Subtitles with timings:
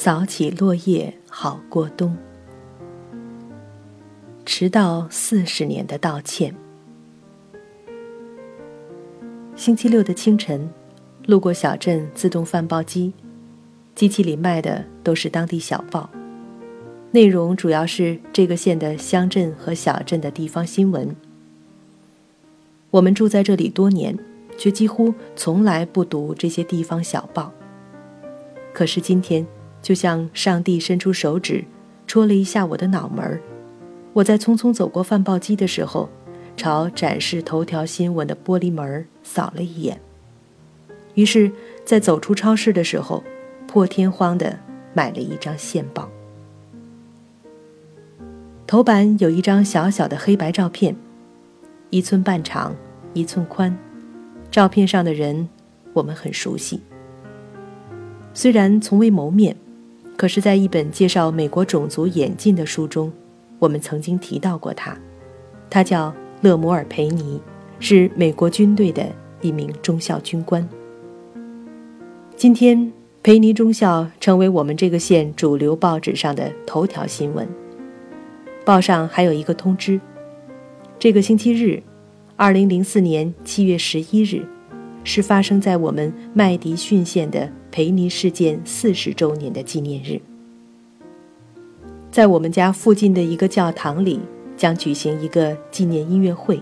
[0.00, 2.16] 扫起落叶好过冬。
[4.46, 6.54] 迟到四十年的道歉。
[9.56, 10.70] 星期六的清晨，
[11.26, 13.12] 路过小镇自动贩报机，
[13.96, 16.08] 机器里卖的都是当地小报，
[17.10, 21.16] 内容主要是这个县的乡镇和小镇的地方新闻。
[22.92, 24.16] 我们住在这里多年，
[24.56, 27.52] 却几乎从来不读这些地方小报。
[28.72, 29.44] 可是今天，
[29.80, 31.64] 就像上帝伸出手指，
[32.06, 33.40] 戳了一下我的脑门儿。
[34.12, 36.08] 我在匆匆走过饭报机的时候，
[36.56, 40.00] 朝展示头条新闻的玻璃门扫了一眼。
[41.14, 41.50] 于是，
[41.84, 43.22] 在走出超市的时候，
[43.66, 44.58] 破天荒地
[44.94, 46.08] 买了一张线报。
[48.66, 50.94] 头版有一张小小的黑白照片，
[51.90, 52.74] 一寸半长，
[53.14, 53.76] 一寸宽。
[54.50, 55.48] 照片上的人，
[55.92, 56.80] 我们很熟悉。
[58.34, 59.56] 虽然从未谋面，
[60.18, 63.12] 可是，在一本介绍美国种族演进的书中。
[63.60, 64.98] 我们曾经提到过他，
[65.70, 67.40] 他叫勒摩尔·培尼，
[67.78, 69.06] 是美国军队的
[69.40, 70.68] 一名中校军官。
[72.34, 72.92] 今天，
[73.22, 77.48] 培尼中校成为我们这个县主流报纸上的头条新闻。
[78.64, 80.00] 报上还有一个通知：
[80.98, 81.80] 这个星期日，
[82.34, 84.44] 二零零四年七月十一日，
[85.04, 90.20] 是发生在我们麦迪逊县的培尼事件四十周年的纪念日。
[92.10, 94.18] 在我们家附近的一个教堂里，
[94.56, 96.60] 将举行一个纪念音乐会。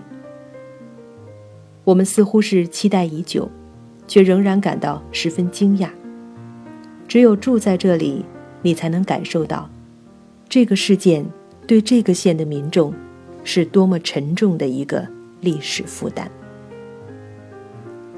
[1.83, 3.49] 我们似乎是期待已久，
[4.07, 5.89] 却仍然感到十分惊讶。
[7.07, 8.25] 只有住在这里，
[8.61, 9.69] 你才能感受到，
[10.49, 11.25] 这个事件
[11.65, 12.93] 对这个县的民众，
[13.45, 15.07] 是多么沉重的一个
[15.39, 16.29] 历史负担。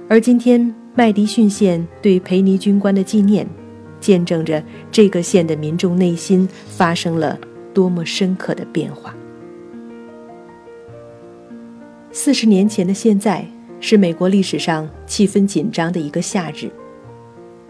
[0.07, 3.47] 而今天，麦迪逊县对培尼军官的纪念。
[4.01, 7.39] 见证着这个县的民众内心发生了
[7.73, 9.15] 多么深刻的变化。
[12.11, 13.45] 四十年前的现在，
[13.79, 16.69] 是美国历史上气氛紧张的一个夏日。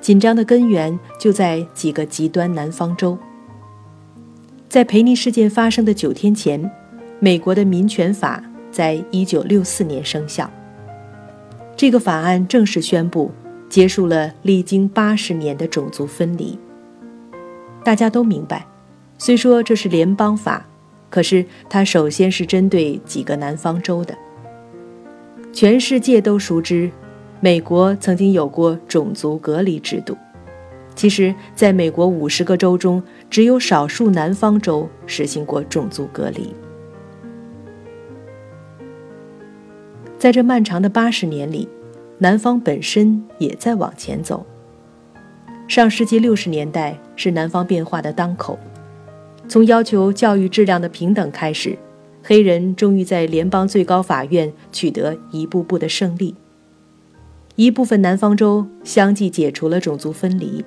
[0.02, 3.16] 紧张的根源就在几个极端南方州。
[4.68, 6.60] 在培尼事件发生的九天前，
[7.20, 10.50] 美国的民权法在一九六四年生效。
[11.80, 13.32] 这个法案正式宣布。
[13.70, 16.60] 结束了历经八十年的种族分离。
[17.86, 18.66] 大家都明白，
[19.18, 20.66] 虽说这是联邦法，
[21.10, 24.18] 可是它首先是针对几个南方州的。
[25.54, 26.90] 全世界都熟知，
[27.40, 30.18] 美国曾经有过种族隔离制度。
[30.96, 36.54] 其实，在美国五十个州中，只有少数南方州实行过种族隔离。
[40.20, 41.68] 在这漫长的八十年里。
[42.22, 44.46] 南方本身也在往前走。
[45.70, 48.60] 上世纪六十年代是南方变化的当口，
[49.48, 51.78] 从要求教育质量的平等开始，
[52.22, 56.36] 黑人终于在联邦最高法院取得一步步的胜利。
[57.56, 60.66] 一部分南方州相继解除了种族分离，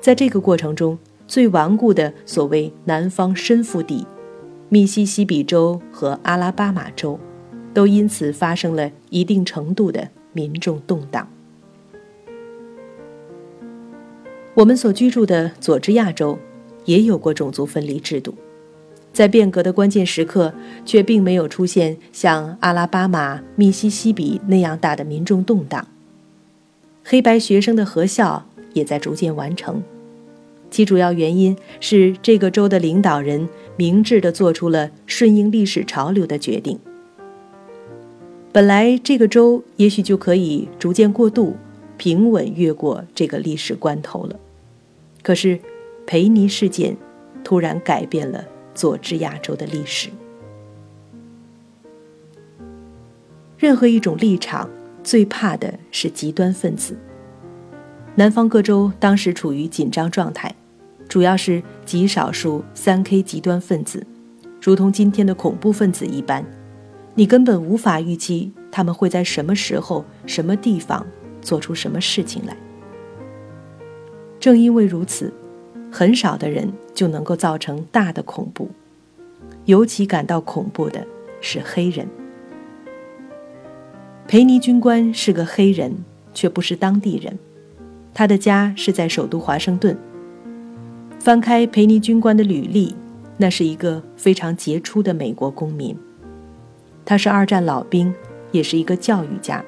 [0.00, 4.06] 在这个过程中，最顽固的所谓南方深腹地——
[4.70, 7.18] 密西西比州和阿拉巴马州，
[7.74, 10.08] 都因此发生了一定程度的。
[10.36, 11.28] 民众动荡。
[14.54, 16.36] 我们所居住的佐治亚州
[16.86, 18.34] 也有过种族分离制度，
[19.12, 20.52] 在变革的关键时刻，
[20.84, 25.86] 却并没有出现像阿拉巴马、密西西比那样大的民众动荡。
[27.04, 29.80] 黑白学生的合校也在逐渐完成，
[30.68, 36.76] 其主要原因是这个州的领导人明智地做出了顺应历史潮流的决定。
[38.54, 41.56] 本来这个州也许就可以逐渐过渡，
[41.96, 44.38] 平稳越过这个历史关头了。
[45.24, 45.58] 可是，
[46.06, 46.96] 培尼事件
[47.42, 50.08] 突然改变了佐治亚州的历史。
[53.58, 54.70] 任何一种立场
[55.02, 56.96] 最怕的是极端分子。
[58.14, 60.54] 南方各州当时处于紧张状态，
[61.08, 64.06] 主要是极少数三 K 极端分子，
[64.62, 66.46] 如同今天的恐怖分子一般。
[67.14, 71.06] 你根本无法预计他们会在什么时候、什么地方
[71.40, 72.56] 做出什么事情来。
[74.40, 75.32] 正因为如此，
[75.90, 78.68] 很少的人就能够造成大的恐怖。
[79.64, 81.06] 尤其感到恐怖的
[81.40, 82.06] 是黑人。
[84.26, 85.94] 培尼军官是个黑人，
[86.34, 87.38] 却不是当地人。
[88.12, 89.96] 他的家是在首都华盛顿。
[91.18, 92.94] 翻开培尼军官的履历，
[93.36, 95.96] 那是一个非常杰出的美国公民。
[97.04, 98.14] 他是二战老兵，
[98.50, 99.64] 也是一个教育家。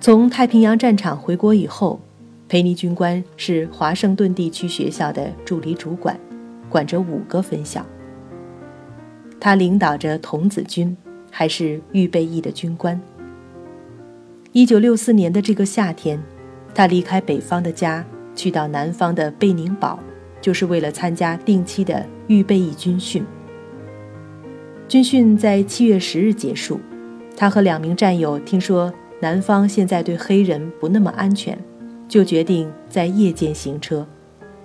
[0.00, 2.00] 从太平洋战场回国以后，
[2.48, 6.18] 裴尼军官是华盛顿地区学校的助理主管，
[6.68, 7.84] 管着五个分校。
[9.38, 10.96] 他领导着童子军，
[11.30, 13.00] 还是预备役的军官。
[14.52, 16.20] 一九六四年的这个夏天，
[16.74, 18.04] 他离开北方的家，
[18.34, 19.98] 去到南方的贝宁堡，
[20.40, 23.24] 就是为了参加定期的预备役军训。
[24.90, 26.80] 军训在七月十日结束，
[27.36, 31.56] 他和两名战友听说南方现在对黑人不那么安全，
[32.08, 34.04] 就决定在夜间行车，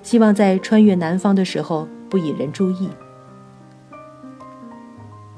[0.02, 2.90] 希望在穿越南方的时候不引人注意。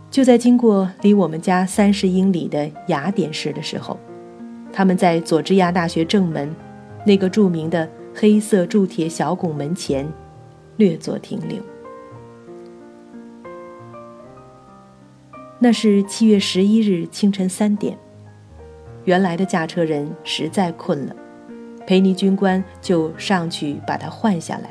[0.09, 3.99] 就在经过离我们家三十英里的雅典市的时候，
[4.71, 6.49] 他们在佐治亚大学正门
[7.05, 10.07] 那个著名的黑色铸铁小拱门前
[10.77, 11.61] 略作停留。
[15.59, 17.97] 那是七月十一日清晨三点，
[19.05, 21.15] 原来的驾车人实在困了，
[21.87, 24.69] 裴尼军官就上去把他换下来。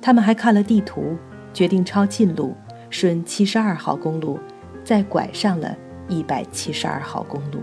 [0.00, 1.16] 他们还看了地图，
[1.52, 2.54] 决定抄近路，
[2.88, 4.38] 顺七十二号公路，
[4.82, 5.76] 再拐上了
[6.08, 7.58] 一百七十二号公路。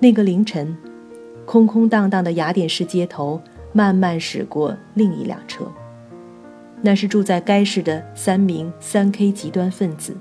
[0.00, 0.76] 那个凌晨，
[1.46, 3.40] 空空荡荡的雅典市街头
[3.72, 5.70] 慢慢驶过另一辆车。
[6.80, 10.16] 那是住在该市的三名三 K 极端分子。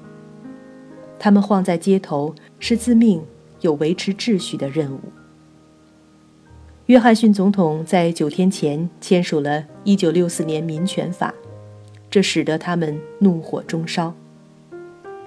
[1.20, 3.24] 他们晃在街头，是自命
[3.62, 5.00] 有维持秩序的任务。
[6.88, 11.34] 约翰逊总统在九天前签署了1964年民权法，
[12.10, 14.14] 这使得他们怒火中烧。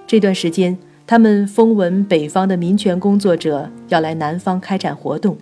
[0.07, 5.37] 这段时间，他们风闻北方的民权工作者要来南方开展活动，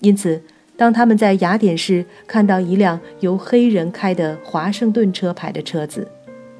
[0.00, 0.42] 因此。
[0.76, 6.08] 当他们在雅典市看到一辆由黑人开的华盛顿车牌的车子，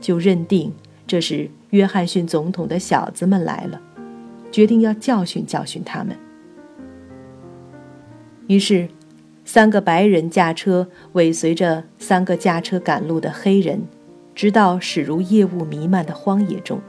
[0.00, 0.72] 就认定
[1.06, 3.80] 这是约翰逊总统的小子们来了，
[4.52, 6.16] 决定要教训教训他们。
[8.46, 8.88] 于是，
[9.44, 13.82] 三个白人驾车尾随着三个驾车赶路的黑人，
[14.32, 16.80] 直到驶入夜雾弥漫的荒野中。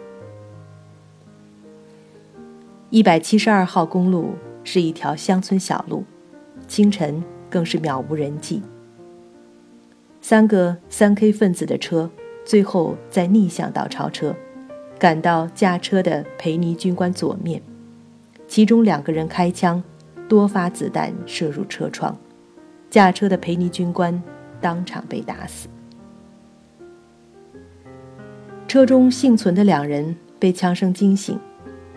[2.92, 6.04] 一百七十二号公路是一条乡村小路。
[6.68, 8.62] 清晨更是渺无人迹。
[10.22, 12.10] 三个三 K 分子的车
[12.44, 14.36] 最后在逆向道超车，
[14.98, 17.62] 赶到驾车的裴尼军官左面，
[18.48, 19.84] 其中两个人开枪，
[20.28, 22.18] 多发子弹射入车窗，
[22.90, 24.22] 驾车的裴尼军官
[24.60, 25.68] 当场被打死。
[28.68, 31.40] 车中幸存的两人被枪声惊醒，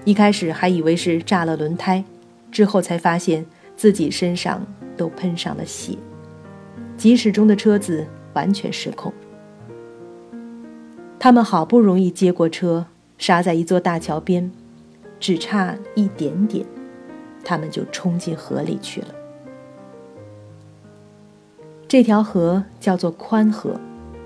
[0.05, 2.05] 一开始还以为是炸了轮胎，
[2.53, 3.47] 之后才发现。
[3.79, 4.67] 自己身上
[4.97, 5.97] 都喷上了血，
[6.97, 8.05] 疾驶中的车子
[8.35, 9.15] 完全失控。
[11.17, 12.85] 他们好不容易接过车，
[13.19, 14.51] 刹在一座大桥边，
[15.21, 16.67] 只差一点点，
[17.45, 19.15] 他们就冲进河里去了。
[21.87, 23.81] 这条河叫做宽河，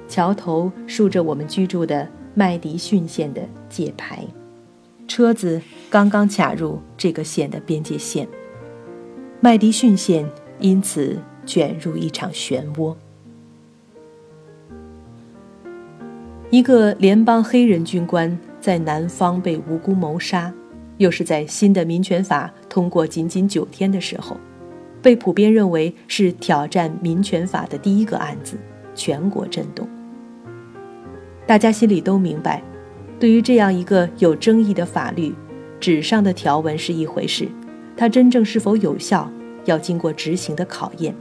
[0.08, 4.26] 桥头竖着我们居住的麦迪逊县的界牌，
[5.06, 5.60] 车子
[5.90, 8.26] 刚刚卡入这个县的边界线。
[9.44, 10.25] 麦迪逊县
[10.61, 12.94] 因此卷入一场漩涡。
[16.49, 20.55] 一个联邦黑人军官在南方被无辜谋杀，
[20.99, 24.37] 又是在新的民权法通过仅仅九天的时候，
[25.03, 28.56] 被普遍认为是挑战民权法的第一个案子，
[28.94, 29.89] 全国震动。
[31.49, 32.63] 大家心里都明白，
[33.19, 35.34] 对于这样一个有争议的法律，
[35.81, 37.49] 纸上的条文是一回事。
[38.03, 39.31] 它真正是否有效，
[39.65, 41.15] 要经过执行的考验。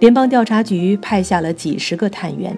[0.00, 2.56] 联邦调查局派下了几十个探员，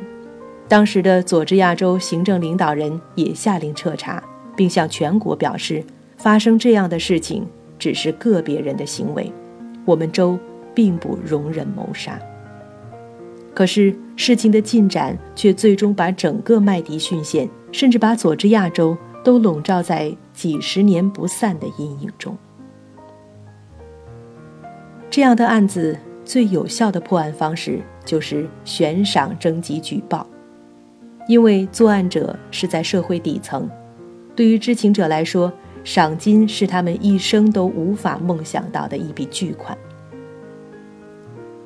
[0.69, 4.23] 当时的佐治亚州行政领导人也下令彻查，
[4.55, 5.83] 并向全国表示，
[6.17, 7.45] 发生这样的事情
[7.81, 9.33] 只是个别人的行为，
[9.85, 10.39] 我们州
[10.73, 12.17] 并不容忍谋杀。
[13.53, 18.97] 可是事情的进展却最终把整个麦迪逊县，甚至把佐治亚州。
[19.25, 22.37] 都笼罩在几十年不散的阴影中。
[25.11, 30.27] 这样的案子最有效的破案方式就是悬赏征集举报，
[31.27, 33.69] 因为作案者是在社会底层，
[34.37, 35.53] 对于知情者来说，
[35.85, 39.77] 赏金是他们一生都无法梦想到的一笔巨款。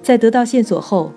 [0.02, 1.12] 在得到线索后，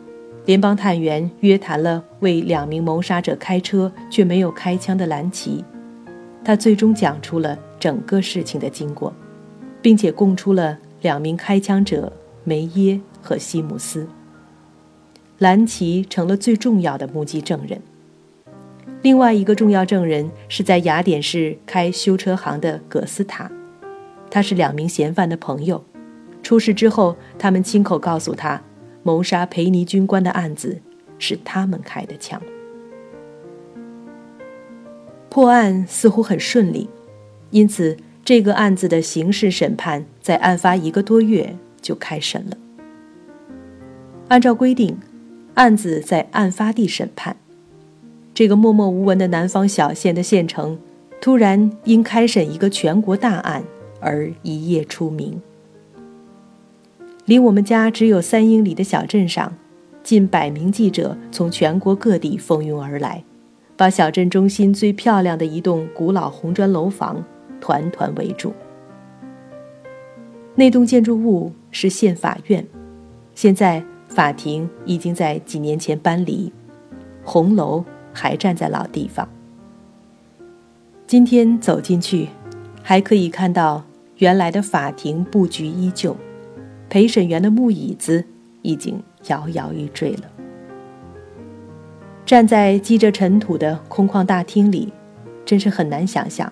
[0.45, 5.63] 联邦探员约谈了为两名谋杀者开车却没有开枪的兰奇。
[6.43, 9.13] 他最终讲出了整个事情的经过，
[9.81, 12.11] 并且供出了两名开枪者
[12.43, 14.07] 梅耶和西姆斯。
[15.37, 17.81] 兰奇成了最重要的目击证人。
[19.01, 23.51] 另外一个重要证人是在雅典市开修车行的葛斯塔，
[24.29, 25.83] 他是两名嫌犯的朋友，
[26.43, 28.61] 出事之后，他们亲口告诉他，
[29.01, 30.79] 谋杀培尼军官的案子
[31.17, 32.39] 是他们开的枪。
[35.31, 36.89] 破案似乎很顺利，
[37.51, 37.95] 因此
[38.25, 42.57] 这个案子的刑事审判在案发一个多月就开审了。
[44.27, 44.97] 按照规定，
[45.53, 47.37] 案子在案发地审判。
[48.33, 50.77] 这个默默无闻的南方小县的县城，
[51.21, 53.63] 突然因开审一个全国大案
[54.01, 55.41] 而一夜出名。
[57.23, 59.53] 离我们家只有三英里的小镇上，
[60.03, 63.23] 近百名记者从全国各地蜂拥而来。
[63.75, 67.23] 把小镇中心最漂亮的一栋古老红砖楼房
[67.59, 68.53] 团团围住。
[70.55, 72.65] 那栋建筑物是县法院，
[73.33, 76.51] 现在法庭已经在几年前搬离，
[77.23, 79.27] 红楼还站在老地方。
[81.07, 82.27] 今天走进去，
[82.83, 83.83] 还可以看到
[84.17, 86.15] 原来的法庭布局依旧，
[86.89, 88.23] 陪审员的木椅子
[88.61, 90.23] 已经摇摇欲坠了。
[92.31, 94.93] 站在积着尘土的空旷大厅里，
[95.43, 96.49] 真是很难想象，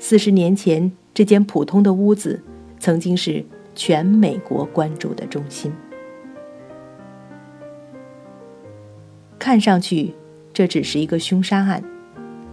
[0.00, 2.42] 四十年前这间普通的屋子，
[2.80, 5.72] 曾经是全美国关注的中心。
[9.38, 10.12] 看上去
[10.52, 11.80] 这只是一个凶杀案，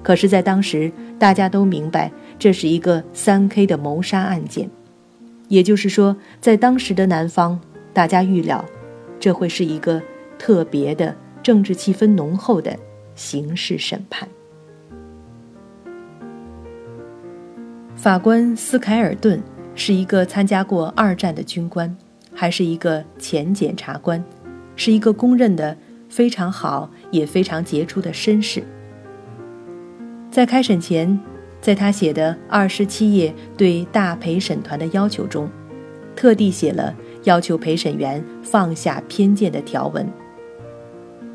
[0.03, 4.69] 可是，在当时大家都明白这是一个三 K 的谋杀案件，
[5.47, 7.59] 也就是说，在当时的南方，
[7.93, 8.63] 大家预料
[9.19, 9.99] 这会是一个
[10.37, 11.15] 特别的。
[11.49, 12.77] 政治气氛浓厚的
[13.15, 14.29] 刑事审判。
[17.95, 19.41] 法官斯凯尔顿
[19.73, 21.97] 是一个参加过二战的军官，
[22.35, 24.23] 还是一个前检察官，
[24.75, 25.75] 是一个公认的
[26.07, 28.63] 非常好也非常杰出的绅士。
[30.29, 31.19] 在开审前，
[31.59, 35.49] 在他写的二十七页对大陪审团的要求中，
[36.15, 40.07] 特地写了要求陪审员放下偏见的条文。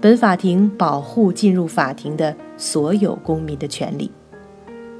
[0.05, 4.13] 本法庭保护进入法庭的所有公民的权利，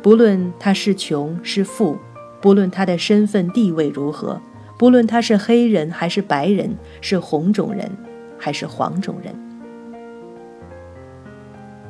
[0.03, 1.99] 不论他是穷是富，
[2.41, 4.41] 不论他的身份地位如何，
[4.79, 7.87] 不论他是黑人还是白人，是红种人
[8.39, 9.35] 还是黄种人。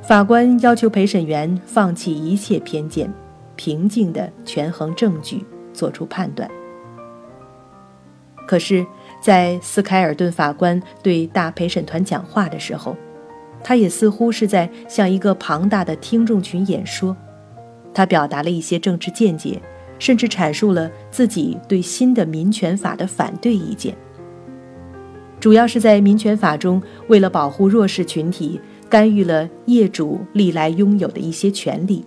[0.03, 3.09] 法官要求陪审员放弃一切偏见，
[3.55, 6.51] 平静地权衡证据，做出判断。
[8.49, 8.85] 可是，
[9.25, 12.95] 在斯凯尔顿法官对大陪审团讲话的时候，
[13.63, 17.17] 他也似乎是在向一个庞大的听众群演说，
[17.95, 19.59] 他表达了一些政治见解，
[19.99, 23.97] 甚至阐述了自己对新的民权法的反对意见。
[25.41, 32.05] 主要是在民权法中，为了保护弱势群体，干预了业主历来拥有的一些权利，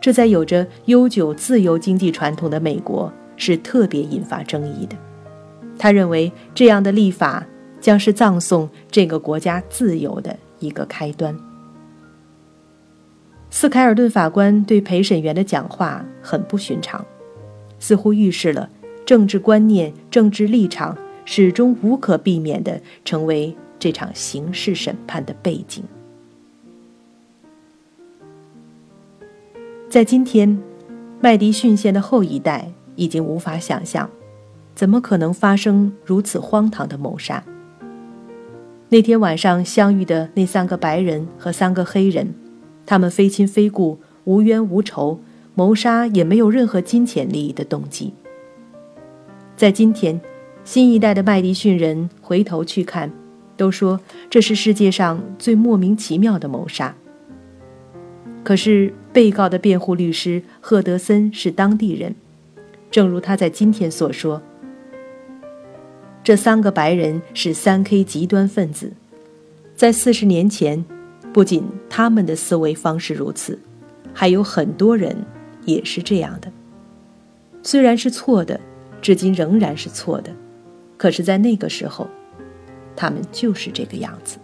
[0.00, 4.96] 这在有着悠久自由经济传统的美国是特别引发争议的。
[5.78, 7.46] 他认为这样的立法
[7.80, 10.36] 将是葬送这个国家自由的。
[10.58, 11.38] 一个开端。
[13.50, 17.04] 斯凯尔顿法官对陪审员的讲话很不寻常，
[17.78, 18.70] 似乎预示了
[19.04, 25.84] 政治观念、政治立场始终无可避免地成为这场刑事审判的背景。
[29.90, 30.58] 在今天，
[31.20, 34.08] 麦迪逊县的后一代已经无法想象，
[34.76, 37.42] 怎么可能发生如此荒唐的谋杀。
[38.90, 42.34] 那天晚上相遇的那三个白人和三个黑人，
[42.84, 45.18] 他们非亲非故，无冤无仇，
[45.54, 48.12] 谋杀也没有任何金钱利益的动机。
[49.56, 50.20] 在今天，
[50.62, 53.10] 新一代的麦迪逊人回头去看，
[53.56, 56.94] 都说这是世界上最莫名其妙的谋杀。
[58.44, 62.14] 可是被告的辩护律师赫德森是当地人，
[62.90, 64.42] 正如他在今天所说。
[66.26, 68.90] 这三个白人是三 K 极端分子，
[69.76, 70.84] 在四十年前，
[71.32, 73.56] 不仅他们的思维方式如此，
[74.12, 75.16] 还有很多人
[75.66, 76.50] 也是这样的。
[77.62, 78.58] 虽然是错的，
[79.00, 80.32] 至今仍然是错的，
[80.96, 82.08] 可是，在那个时候，
[82.96, 84.36] 他们就是这个样子。